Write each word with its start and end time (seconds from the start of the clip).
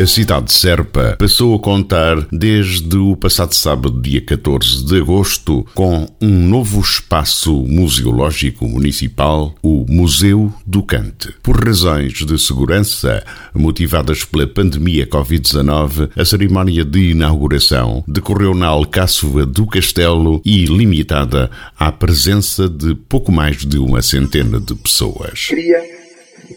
A 0.00 0.06
cidade 0.06 0.46
de 0.46 0.52
Serpa 0.52 1.16
passou 1.18 1.56
a 1.56 1.58
contar 1.58 2.24
desde 2.30 2.96
o 2.96 3.16
passado 3.16 3.52
sábado, 3.52 4.00
dia 4.00 4.20
14 4.20 4.84
de 4.84 5.00
agosto, 5.00 5.66
com 5.74 6.06
um 6.22 6.46
novo 6.48 6.80
espaço 6.80 7.52
museológico 7.66 8.64
municipal, 8.68 9.56
o 9.60 9.84
Museu 9.88 10.54
do 10.64 10.84
Cante. 10.84 11.34
Por 11.42 11.66
razões 11.66 12.12
de 12.12 12.38
segurança 12.38 13.24
motivadas 13.52 14.22
pela 14.24 14.46
pandemia 14.46 15.04
Covid-19, 15.04 16.10
a 16.16 16.24
cerimónia 16.24 16.84
de 16.84 17.10
inauguração 17.10 18.04
decorreu 18.06 18.54
na 18.54 18.68
Alcáçova 18.68 19.44
do 19.44 19.66
Castelo 19.66 20.40
e 20.44 20.64
limitada 20.66 21.50
à 21.76 21.90
presença 21.90 22.68
de 22.68 22.94
pouco 22.94 23.32
mais 23.32 23.66
de 23.66 23.78
uma 23.78 24.00
centena 24.00 24.60
de 24.60 24.76
pessoas. 24.76 25.48
Queria 25.48 25.82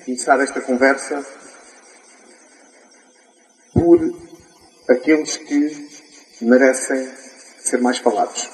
começar 0.05 0.39
esta 0.39 0.61
conversa 0.61 1.40
por 3.81 3.99
aqueles 4.87 5.37
que 5.37 5.89
merecem 6.39 7.09
ser 7.63 7.81
mais 7.81 7.97
falados, 7.97 8.47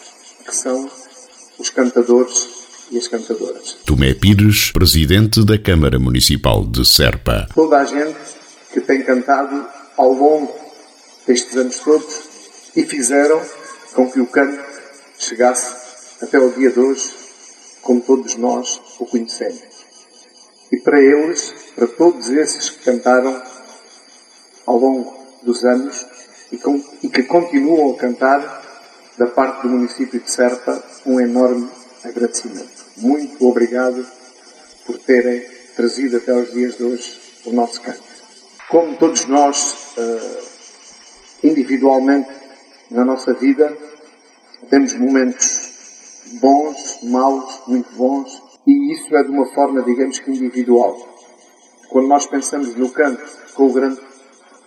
que 0.46 0.56
são 0.56 0.90
os 1.60 1.70
cantadores 1.70 2.48
e 2.90 2.98
as 2.98 3.10
cantadoras. 3.10 3.74
Tomé 3.86 4.14
Pires, 4.14 4.72
presidente 4.72 5.46
da 5.46 5.60
Câmara 5.60 6.00
Municipal 6.00 6.66
de 6.66 6.88
Serpa. 6.88 7.46
Toda 7.54 7.80
a 7.80 7.84
gente 7.84 8.18
que 8.72 8.80
tem 8.80 9.04
cantado 9.04 9.68
ao 9.98 10.14
longo 10.14 10.54
destes 11.28 11.58
anos 11.58 11.78
todos 11.80 12.22
e 12.74 12.84
fizeram 12.86 13.42
com 13.94 14.10
que 14.10 14.22
o 14.22 14.28
canto 14.28 14.64
chegasse 15.20 15.76
até 16.22 16.40
o 16.40 16.54
dia 16.54 16.72
de 16.72 16.80
hoje, 16.80 17.04
como 17.82 18.00
todos 18.00 18.36
nós 18.36 18.80
o 18.98 19.06
conhecemos. 19.06 19.62
E 20.72 20.78
para 20.78 21.02
eles, 21.02 21.54
para 21.76 21.88
todos 21.88 22.30
esses 22.30 22.70
que 22.70 22.86
cantaram 22.86 23.44
ao 24.66 24.78
longo 24.78 25.17
dos 25.48 25.64
anos 25.64 26.06
e, 26.52 26.58
com, 26.58 26.84
e 27.02 27.10
que 27.10 27.24
continuam 27.24 27.94
a 27.94 27.98
cantar, 27.98 28.58
da 29.18 29.26
parte 29.26 29.64
do 29.64 29.70
município 29.70 30.20
de 30.20 30.30
Serpa, 30.30 30.84
um 31.06 31.20
enorme 31.20 31.68
agradecimento. 32.04 32.86
Muito 32.98 33.48
obrigado 33.48 34.06
por 34.86 35.00
terem 35.00 35.44
trazido 35.76 36.18
até 36.18 36.32
aos 36.32 36.52
dias 36.52 36.78
de 36.78 36.84
hoje 36.84 37.20
o 37.46 37.52
nosso 37.52 37.82
canto. 37.82 38.04
Como 38.70 38.96
todos 38.98 39.26
nós, 39.26 39.96
uh, 39.98 41.48
individualmente, 41.48 42.30
na 42.92 43.04
nossa 43.04 43.34
vida, 43.34 43.76
temos 44.70 44.94
momentos 44.94 45.68
bons, 46.40 47.00
maus, 47.04 47.62
muito 47.68 47.90
bons, 47.96 48.42
e 48.66 48.94
isso 48.94 49.16
é 49.16 49.24
de 49.24 49.30
uma 49.30 49.48
forma, 49.54 49.82
digamos 49.82 50.20
que 50.20 50.30
individual. 50.30 50.96
Quando 51.90 52.08
nós 52.08 52.28
pensamos 52.28 52.76
no 52.76 52.90
canto 52.90 53.24
com 53.54 53.68
o 53.68 53.74
grande 53.74 54.00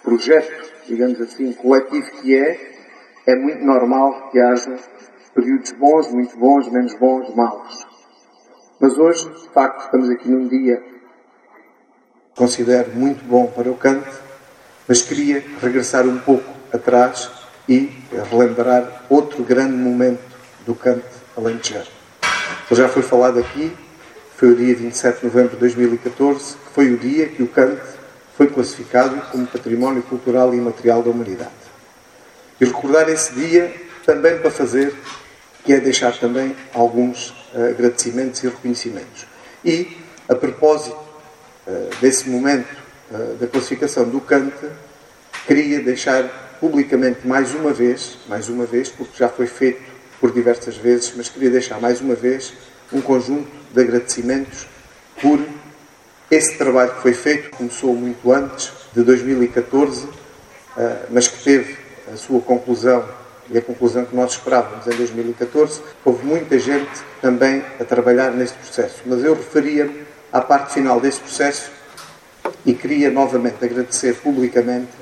projeto, 0.03 0.69
digamos 0.91 1.20
assim, 1.20 1.52
coletivo 1.52 2.10
que 2.20 2.36
é, 2.36 2.58
é 3.27 3.36
muito 3.36 3.64
normal 3.64 4.30
que 4.30 4.41
haja 4.41 4.77
períodos 5.34 5.72
bons, 5.72 6.12
muito 6.12 6.36
bons, 6.36 6.70
menos 6.70 6.94
bons, 6.98 7.34
maus. 7.34 7.86
Mas 8.80 8.98
hoje, 8.98 9.28
de 9.28 9.48
facto, 9.50 9.84
estamos 9.84 10.10
aqui 10.10 10.28
num 10.28 10.48
dia 10.48 10.82
considero 12.41 12.92
muito 12.94 13.22
bom 13.24 13.47
para 13.47 13.70
o 13.70 13.74
canto, 13.74 14.08
mas 14.88 15.02
queria 15.02 15.44
regressar 15.60 16.06
um 16.06 16.19
pouco 16.19 16.50
atrás 16.72 17.30
e 17.69 17.92
relembrar 18.30 19.04
outro 19.10 19.44
grande 19.44 19.76
momento 19.76 20.22
do 20.65 20.75
canto 20.75 21.04
alentejano. 21.36 21.86
Já 22.70 22.88
foi 22.88 23.03
falado 23.03 23.38
aqui, 23.38 23.76
foi 24.36 24.53
o 24.53 24.56
dia 24.56 24.75
27 24.75 25.19
de 25.19 25.26
novembro 25.26 25.50
de 25.50 25.56
2014, 25.56 26.56
que 26.56 26.72
foi 26.72 26.94
o 26.94 26.97
dia 26.97 27.28
que 27.28 27.42
o 27.42 27.48
canto 27.48 28.00
foi 28.36 28.46
classificado 28.48 29.20
como 29.30 29.46
Património 29.46 30.02
Cultural 30.02 30.54
e 30.54 30.56
Imaterial 30.56 31.02
da 31.02 31.10
Humanidade. 31.10 31.50
E 32.60 32.64
recordar 32.64 33.08
esse 33.08 33.32
dia 33.34 33.74
também 34.04 34.38
para 34.38 34.50
fazer, 34.50 34.94
que 35.64 35.72
é 35.72 35.80
deixar 35.80 36.16
também 36.18 36.56
alguns 36.74 37.30
uh, 37.54 37.70
agradecimentos 37.70 38.42
e 38.42 38.48
reconhecimentos. 38.48 39.26
E, 39.64 39.96
a 40.28 40.34
propósito 40.34 40.96
uh, 40.96 41.91
desse 42.00 42.28
momento 42.28 42.68
uh, 43.10 43.34
da 43.36 43.46
classificação 43.46 44.08
do 44.08 44.20
Cante, 44.20 44.66
queria 45.47 45.80
deixar 45.80 46.56
publicamente 46.60 47.26
mais 47.26 47.54
uma 47.54 47.72
vez, 47.72 48.18
mais 48.28 48.48
uma 48.48 48.66
vez, 48.66 48.88
porque 48.88 49.16
já 49.16 49.28
foi 49.28 49.47
feito 49.47 49.82
por 50.20 50.30
diversas 50.32 50.76
vezes, 50.76 51.12
mas 51.16 51.28
queria 51.28 51.50
deixar 51.50 51.80
mais 51.80 52.00
uma 52.00 52.14
vez 52.14 52.52
um 52.92 53.00
conjunto 53.00 53.48
de 53.72 53.80
agradecimentos 53.80 54.66
por 55.20 55.41
esse 56.30 56.56
trabalho 56.56 56.92
que 56.94 57.02
foi 57.02 57.12
feito 57.12 57.50
começou 57.56 57.94
muito 57.94 58.32
antes 58.32 58.72
de 58.94 59.02
2014, 59.02 60.08
eh, 60.76 60.96
mas 61.10 61.26
que 61.26 61.42
teve 61.42 61.76
a 62.12 62.16
sua 62.16 62.41
conclusão 62.41 63.04
e 63.50 63.58
a 63.58 63.62
conclusão 63.62 64.04
que 64.04 64.14
nós 64.14 64.32
esperávamos 64.32 64.86
em 64.86 64.91
2014. 64.91 65.82
Houve 66.04 66.24
muita 66.24 66.58
gente 66.58 66.91
também 67.20 67.64
a 67.80 67.84
trabalhar 67.84 68.30
neste 68.30 68.56
processo, 68.58 69.02
mas 69.06 69.24
eu 69.24 69.34
referia-me 69.34 70.04
à 70.32 70.41
parte 70.41 70.72
final 70.74 71.00
deste 71.00 71.20
processo 71.20 71.70
e 72.64 72.74
queria 72.74 73.10
novamente 73.10 73.64
agradecer 73.64 74.14
publicamente 74.16 74.92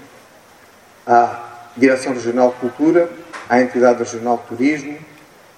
à 1.06 1.70
Direção 1.76 2.14
Regional 2.14 2.50
de 2.50 2.56
Cultura, 2.56 3.10
à 3.48 3.60
Entidade 3.60 3.98
Regional 3.98 4.38
de 4.38 4.56
Turismo, 4.56 4.98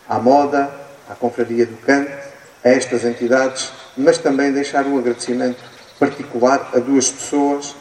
à 0.08 0.19
Moda, 0.19 0.69
à 1.08 1.14
Confraria 1.14 1.64
do 1.64 1.76
Cante, 1.76 2.30
a 2.65 2.69
estas 2.69 3.04
entidades 3.04 3.72
mas 3.97 4.19
também 4.19 4.53
deixar 4.53 4.87
um 4.87 4.98
agradecimento 4.98 5.62
particular 5.98 6.71
a 6.75 6.78
duas 6.78 7.10
pessoas 7.10 7.76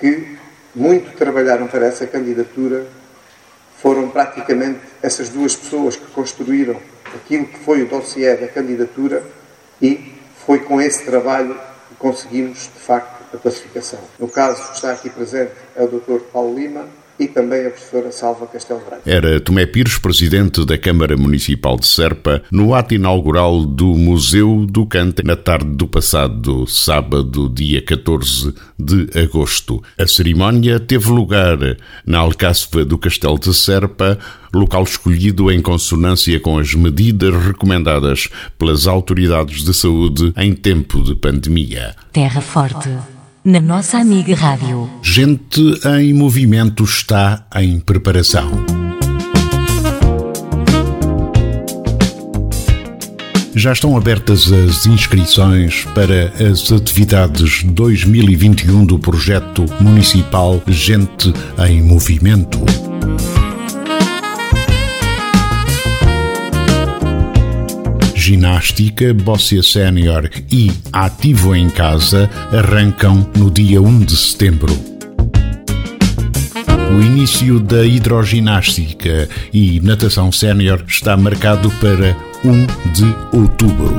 que 0.00 0.38
muito 0.74 1.16
trabalharam 1.16 1.66
para 1.66 1.86
essa 1.86 2.06
candidatura. 2.06 2.86
Foram 3.78 4.08
praticamente 4.08 4.80
essas 5.02 5.28
duas 5.28 5.54
pessoas 5.54 5.96
que 5.96 6.06
construíram 6.06 6.80
aquilo 7.14 7.46
que 7.46 7.58
foi 7.58 7.82
o 7.82 7.86
dossiê 7.86 8.34
da 8.36 8.48
candidatura 8.48 9.22
e 9.80 10.14
foi 10.46 10.60
com 10.60 10.80
esse 10.80 11.04
trabalho 11.04 11.54
que 11.88 11.94
conseguimos, 11.96 12.62
de 12.62 12.80
facto, 12.80 13.36
a 13.36 13.38
classificação. 13.38 14.00
No 14.18 14.28
caso, 14.28 14.72
está 14.72 14.92
aqui 14.92 15.10
presente 15.10 15.52
é 15.76 15.82
o 15.82 15.88
Dr. 15.88 16.20
Paulo 16.32 16.58
Lima, 16.58 16.88
e 17.18 17.26
também 17.26 17.66
a 17.66 17.70
professora 17.70 18.12
Salva 18.12 18.46
Castelo 18.46 18.80
Branco. 18.80 19.02
Era 19.04 19.40
Tomé 19.40 19.66
Pires, 19.66 19.98
presidente 19.98 20.64
da 20.64 20.78
Câmara 20.78 21.16
Municipal 21.16 21.76
de 21.76 21.86
Serpa, 21.86 22.42
no 22.50 22.74
ato 22.74 22.94
inaugural 22.94 23.64
do 23.64 23.86
Museu 23.86 24.64
do 24.66 24.86
Cante 24.86 25.22
na 25.24 25.36
tarde 25.36 25.70
do 25.74 25.88
passado 25.88 26.66
sábado, 26.66 27.48
dia 27.48 27.82
14 27.82 28.54
de 28.78 29.08
agosto. 29.18 29.82
A 29.98 30.06
cerimónia 30.06 30.78
teve 30.78 31.10
lugar 31.10 31.58
na 32.06 32.18
Alcáçova 32.18 32.84
do 32.84 32.96
Castelo 32.96 33.38
de 33.38 33.52
Serpa, 33.52 34.18
local 34.54 34.84
escolhido 34.84 35.50
em 35.50 35.60
consonância 35.60 36.38
com 36.40 36.58
as 36.58 36.74
medidas 36.74 37.34
recomendadas 37.44 38.28
pelas 38.56 38.86
autoridades 38.86 39.62
de 39.64 39.74
saúde 39.74 40.32
em 40.36 40.54
tempo 40.54 41.02
de 41.02 41.14
pandemia. 41.14 41.94
Terra 42.12 42.40
Forte 42.40 42.88
na 43.44 43.60
nossa 43.60 43.98
amiga 43.98 44.34
Rádio. 44.34 44.88
Gente 45.02 45.60
em 45.98 46.12
Movimento 46.12 46.84
está 46.84 47.46
em 47.56 47.80
preparação. 47.80 48.50
Já 53.54 53.72
estão 53.72 53.96
abertas 53.96 54.52
as 54.52 54.86
inscrições 54.86 55.84
para 55.94 56.32
as 56.48 56.70
atividades 56.70 57.64
2021 57.64 58.84
do 58.84 58.98
projeto 58.98 59.64
municipal 59.80 60.62
Gente 60.68 61.32
em 61.68 61.82
Movimento. 61.82 62.87
Ginástica, 68.28 69.14
Bóssia 69.14 69.62
Sénior 69.62 70.28
e 70.52 70.70
Ativo 70.92 71.56
em 71.56 71.70
Casa 71.70 72.28
arrancam 72.52 73.26
no 73.34 73.50
dia 73.50 73.80
1 73.80 74.00
de 74.00 74.14
setembro. 74.18 74.78
O 76.90 77.00
início 77.00 77.58
da 77.58 77.86
hidroginástica 77.86 79.30
e 79.50 79.80
natação 79.80 80.30
sénior 80.30 80.84
está 80.86 81.16
marcado 81.16 81.70
para 81.80 82.14
1 82.44 82.92
de 82.92 83.16
outubro. 83.32 83.96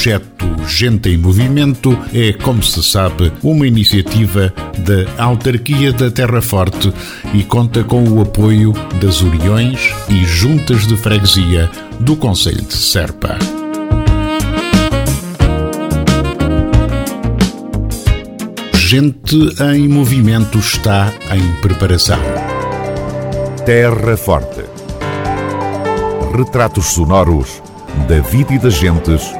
projeto 0.00 0.46
Gente 0.66 1.10
em 1.10 1.18
Movimento 1.18 1.92
é, 2.14 2.32
como 2.32 2.62
se 2.62 2.82
sabe, 2.82 3.30
uma 3.42 3.66
iniciativa 3.66 4.50
da 4.78 5.22
Autarquia 5.22 5.92
da 5.92 6.10
Terra 6.10 6.40
Forte 6.40 6.90
e 7.34 7.42
conta 7.42 7.84
com 7.84 8.02
o 8.08 8.22
apoio 8.22 8.72
das 8.98 9.20
Uniões 9.20 9.94
e 10.08 10.24
Juntas 10.24 10.86
de 10.86 10.96
Freguesia 10.96 11.70
do 12.00 12.16
Conselho 12.16 12.62
de 12.62 12.72
Serpa. 12.72 13.36
Gente 18.72 19.36
em 19.74 19.86
Movimento 19.86 20.58
está 20.58 21.12
em 21.30 21.60
preparação. 21.60 22.20
Terra 23.66 24.16
Forte. 24.16 24.64
Retratos 26.34 26.86
sonoros 26.86 27.62
da 28.08 28.20
vida 28.20 28.54
e 28.54 28.58
das 28.58 28.74
gentes 28.74 29.39